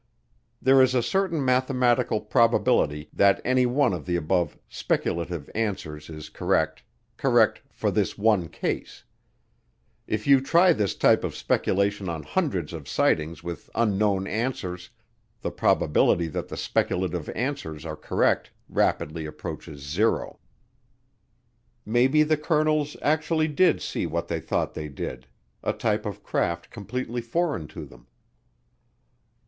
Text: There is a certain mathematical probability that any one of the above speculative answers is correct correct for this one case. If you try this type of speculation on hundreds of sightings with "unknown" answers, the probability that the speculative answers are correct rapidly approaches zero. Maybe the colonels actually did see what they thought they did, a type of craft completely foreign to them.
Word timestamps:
There 0.59 0.81
is 0.81 0.95
a 0.95 1.03
certain 1.03 1.45
mathematical 1.45 2.21
probability 2.21 3.09
that 3.13 3.39
any 3.45 3.67
one 3.67 3.93
of 3.93 4.07
the 4.07 4.15
above 4.15 4.57
speculative 4.67 5.47
answers 5.53 6.09
is 6.09 6.27
correct 6.27 6.81
correct 7.17 7.61
for 7.69 7.91
this 7.91 8.17
one 8.17 8.49
case. 8.49 9.03
If 10.07 10.25
you 10.25 10.41
try 10.41 10.73
this 10.73 10.95
type 10.95 11.23
of 11.23 11.35
speculation 11.35 12.09
on 12.09 12.23
hundreds 12.23 12.73
of 12.73 12.89
sightings 12.89 13.43
with 13.43 13.69
"unknown" 13.75 14.25
answers, 14.25 14.89
the 15.43 15.51
probability 15.51 16.27
that 16.29 16.47
the 16.47 16.57
speculative 16.57 17.29
answers 17.35 17.85
are 17.85 17.95
correct 17.95 18.49
rapidly 18.67 19.27
approaches 19.27 19.81
zero. 19.83 20.39
Maybe 21.85 22.23
the 22.23 22.37
colonels 22.37 22.97
actually 23.03 23.49
did 23.49 23.83
see 23.83 24.07
what 24.07 24.29
they 24.29 24.39
thought 24.39 24.73
they 24.73 24.89
did, 24.89 25.27
a 25.61 25.73
type 25.73 26.07
of 26.07 26.23
craft 26.23 26.71
completely 26.71 27.21
foreign 27.21 27.67
to 27.67 27.85
them. 27.85 28.07